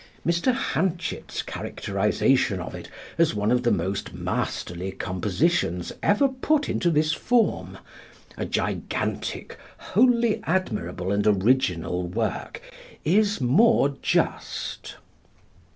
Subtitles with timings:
[0.25, 0.51] Mr.
[0.73, 7.13] Hanchett's characterization of it as one of the most masterly compositions ever put into this
[7.13, 7.77] form
[8.35, 12.63] a gigantic, wholly admirable and original work
[13.05, 14.95] is more just.